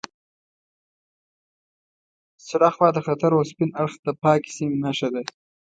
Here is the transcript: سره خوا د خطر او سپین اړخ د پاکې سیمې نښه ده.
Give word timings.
سره 2.47 2.67
خوا 2.75 2.87
د 2.93 2.97
خطر 3.07 3.31
او 3.37 3.43
سپین 3.51 3.69
اړخ 3.81 3.93
د 4.05 4.07
پاکې 4.23 4.49
سیمې 4.57 4.77
نښه 4.85 5.09
ده. 5.13 5.23